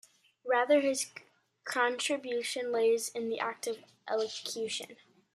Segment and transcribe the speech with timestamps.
[0.43, 1.11] Rather, his
[1.63, 3.77] contribution lays in the act of
[4.09, 4.95] elocution.